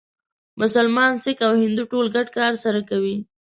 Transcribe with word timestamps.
مسلمان، 0.61 1.11
سیکه 1.23 1.43
او 1.49 1.53
هندو 1.63 1.83
ټول 1.91 2.05
ګډ 2.15 2.27
کار 2.37 2.53
سره 2.63 2.79
کوي. 2.89 3.17